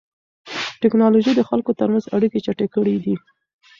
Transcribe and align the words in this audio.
تکنالوژي 0.83 1.31
د 1.35 1.41
خلکو 1.49 1.71
ترمنځ 1.79 2.05
اړیکې 2.15 2.43
چټکې 2.45 2.67
کړې 2.75 2.95
دي. 3.03 3.15